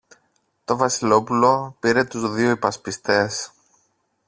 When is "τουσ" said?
2.03-2.31